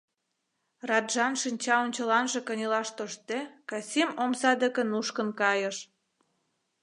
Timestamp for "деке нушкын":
4.61-5.29